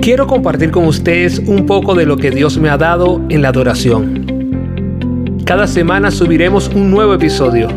[0.00, 3.48] quiero compartir con ustedes un poco de lo que Dios me ha dado en la
[3.48, 4.26] adoración.
[5.44, 7.68] Cada semana subiremos un nuevo episodio.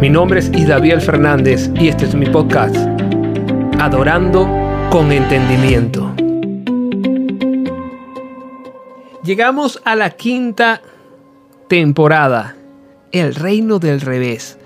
[0.00, 2.76] Mi nombre es Isdaviel Fernández y este es mi podcast,
[3.78, 4.48] Adorando
[4.90, 6.14] con Entendimiento.
[9.22, 10.80] Llegamos a la quinta
[11.68, 12.56] temporada,
[13.12, 14.58] El Reino del Revés.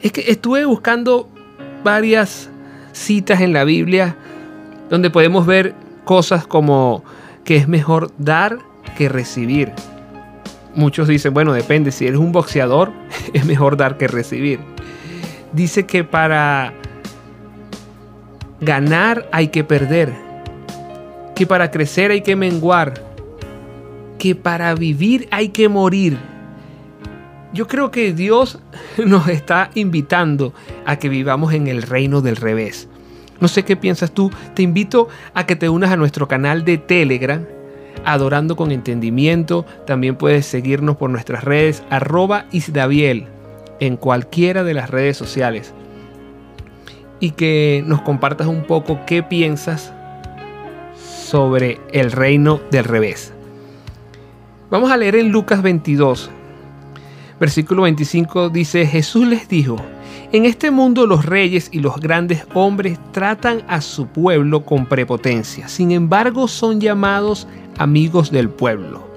[0.00, 1.28] Es que estuve buscando
[1.82, 2.48] varias
[2.92, 4.16] citas en la Biblia
[4.94, 5.74] donde podemos ver
[6.04, 7.02] cosas como
[7.44, 8.60] que es mejor dar
[8.96, 9.72] que recibir.
[10.76, 12.92] Muchos dicen, bueno, depende, si eres un boxeador,
[13.32, 14.60] es mejor dar que recibir.
[15.52, 16.72] Dice que para
[18.60, 20.12] ganar hay que perder,
[21.34, 22.94] que para crecer hay que menguar,
[24.16, 26.18] que para vivir hay que morir.
[27.52, 28.60] Yo creo que Dios
[29.04, 30.54] nos está invitando
[30.86, 32.88] a que vivamos en el reino del revés.
[33.40, 34.30] No sé qué piensas tú.
[34.54, 37.44] Te invito a que te unas a nuestro canal de Telegram,
[38.04, 39.64] Adorando con Entendimiento.
[39.86, 43.26] También puedes seguirnos por nuestras redes, arroba Isdaviel,
[43.80, 45.74] en cualquiera de las redes sociales.
[47.20, 49.92] Y que nos compartas un poco qué piensas
[50.96, 53.32] sobre el reino del revés.
[54.70, 56.30] Vamos a leer en Lucas 22,
[57.38, 59.76] versículo 25, dice, Jesús les dijo,
[60.32, 65.68] en este mundo los reyes y los grandes hombres tratan a su pueblo con prepotencia.
[65.68, 67.46] Sin embargo, son llamados
[67.78, 69.08] amigos del pueblo.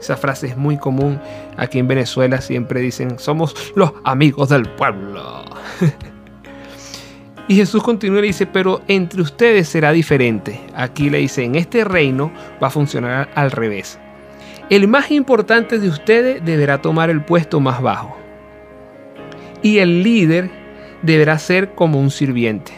[0.00, 1.20] Esa frase es muy común.
[1.56, 5.44] Aquí en Venezuela siempre dicen, somos los amigos del pueblo.
[7.48, 10.60] y Jesús continúa y dice, pero entre ustedes será diferente.
[10.74, 14.00] Aquí le dice, en este reino va a funcionar al revés.
[14.68, 18.25] El más importante de ustedes deberá tomar el puesto más bajo
[19.62, 20.50] y el líder
[21.02, 22.72] deberá ser como un sirviente.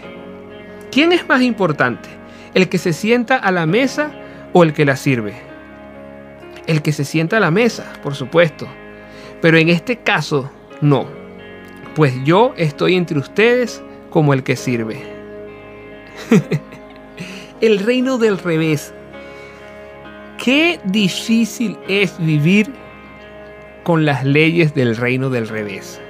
[0.90, 2.08] ¿Quién es más importante?
[2.54, 4.12] ¿El que se sienta a la mesa
[4.52, 5.34] o el que la sirve?
[6.66, 8.66] El que se sienta a la mesa, por supuesto.
[9.40, 10.50] Pero en este caso,
[10.80, 11.06] no.
[11.94, 15.02] Pues yo estoy entre ustedes como el que sirve.
[17.60, 18.92] el reino del revés.
[20.42, 22.72] Qué difícil es vivir
[23.82, 26.00] con las leyes del reino del revés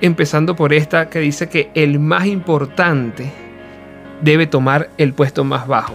[0.00, 3.30] empezando por esta que dice que el más importante
[4.22, 5.94] debe tomar el puesto más bajo.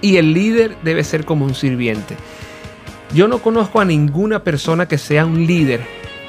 [0.00, 2.16] Y el líder debe ser como un sirviente.
[3.14, 5.80] Yo no conozco a ninguna persona que sea un líder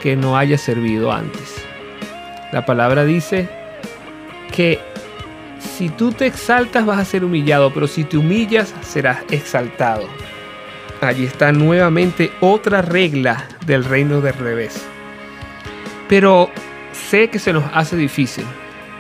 [0.02, 1.56] que no haya servido antes.
[2.52, 3.50] La palabra dice
[4.52, 4.79] que
[5.59, 10.03] si tú te exaltas vas a ser humillado, pero si te humillas serás exaltado.
[11.02, 14.85] Allí está nuevamente otra regla del reino del revés.
[16.08, 16.50] Pero
[16.91, 18.46] sé que se nos hace difícil.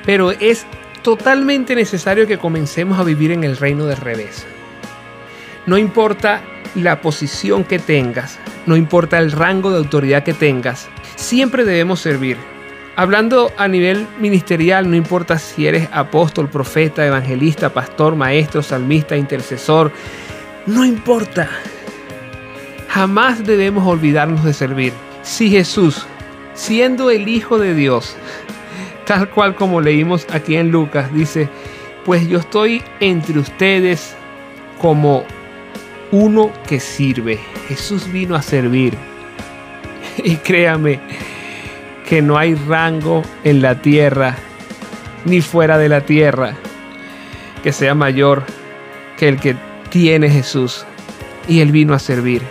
[0.05, 0.65] Pero es
[1.01, 4.45] totalmente necesario que comencemos a vivir en el reino del revés.
[5.65, 6.41] No importa
[6.75, 12.37] la posición que tengas, no importa el rango de autoridad que tengas, siempre debemos servir.
[12.95, 19.91] Hablando a nivel ministerial, no importa si eres apóstol, profeta, evangelista, pastor, maestro, salmista, intercesor,
[20.65, 21.49] no importa.
[22.89, 24.93] Jamás debemos olvidarnos de servir.
[25.23, 26.05] Si Jesús
[26.53, 28.15] siendo el Hijo de Dios,
[29.05, 31.49] tal cual como leímos aquí en Lucas, dice,
[32.05, 34.15] pues yo estoy entre ustedes
[34.81, 35.23] como
[36.11, 37.39] uno que sirve.
[37.67, 38.93] Jesús vino a servir.
[40.23, 40.99] Y créame
[42.07, 44.35] que no hay rango en la tierra
[45.25, 46.53] ni fuera de la tierra
[47.63, 48.43] que sea mayor
[49.17, 49.55] que el que
[49.89, 50.85] tiene Jesús.
[51.47, 52.41] Y Él vino a servir.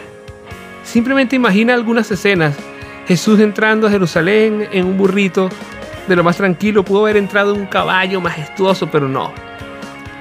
[0.84, 2.56] Simplemente imagina algunas escenas
[3.06, 5.48] Jesús entrando a Jerusalén en un burrito
[6.06, 9.32] de lo más tranquilo, pudo haber entrado en un caballo majestuoso, pero no.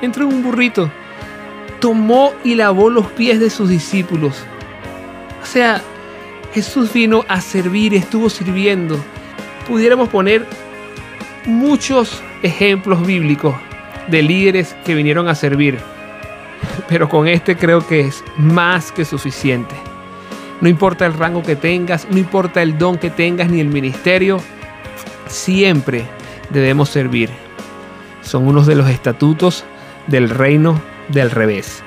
[0.01, 0.91] Entró en un burrito,
[1.79, 4.43] tomó y lavó los pies de sus discípulos.
[5.41, 5.81] O sea,
[6.53, 8.99] Jesús vino a servir, estuvo sirviendo.
[9.67, 10.45] Pudiéramos poner
[11.45, 13.55] muchos ejemplos bíblicos
[14.07, 15.79] de líderes que vinieron a servir,
[16.87, 19.75] pero con este creo que es más que suficiente.
[20.61, 24.39] No importa el rango que tengas, no importa el don que tengas ni el ministerio,
[25.27, 26.05] siempre
[26.51, 27.31] debemos servir.
[28.21, 29.65] Son unos de los estatutos
[30.05, 30.79] del reino
[31.09, 31.83] del revés.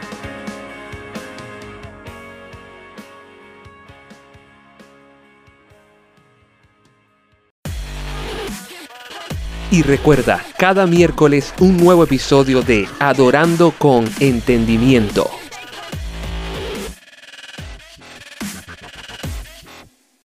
[9.71, 15.31] Y recuerda, cada miércoles un nuevo episodio de Adorando con Entendimiento